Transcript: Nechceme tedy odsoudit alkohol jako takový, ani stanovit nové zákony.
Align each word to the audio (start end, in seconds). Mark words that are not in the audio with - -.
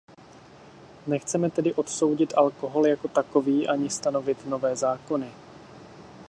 Nechceme 1.07 1.49
tedy 1.51 1.73
odsoudit 1.73 2.33
alkohol 2.37 2.87
jako 2.87 3.07
takový, 3.07 3.67
ani 3.67 3.89
stanovit 3.89 4.45
nové 4.45 4.75
zákony. 4.75 5.31